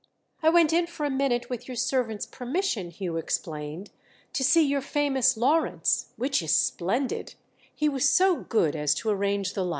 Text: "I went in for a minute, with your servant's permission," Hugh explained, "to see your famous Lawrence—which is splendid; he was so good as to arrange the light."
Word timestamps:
"I 0.41 0.49
went 0.49 0.73
in 0.73 0.87
for 0.87 1.05
a 1.05 1.11
minute, 1.11 1.47
with 1.47 1.67
your 1.67 1.75
servant's 1.77 2.25
permission," 2.25 2.89
Hugh 2.89 3.17
explained, 3.17 3.91
"to 4.33 4.43
see 4.43 4.63
your 4.63 4.81
famous 4.81 5.37
Lawrence—which 5.37 6.41
is 6.41 6.55
splendid; 6.55 7.35
he 7.75 7.87
was 7.87 8.09
so 8.09 8.37
good 8.37 8.75
as 8.75 8.95
to 8.95 9.09
arrange 9.11 9.53
the 9.53 9.61
light." 9.63 9.69